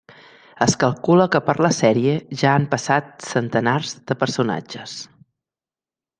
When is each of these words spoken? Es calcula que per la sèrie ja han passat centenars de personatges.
Es 0.65 0.71
calcula 0.83 1.27
que 1.35 1.41
per 1.49 1.53
la 1.65 1.69
sèrie 1.79 2.15
ja 2.43 2.53
han 2.53 2.65
passat 2.73 3.13
centenars 3.33 3.93
de 4.13 4.19
personatges. 4.25 4.97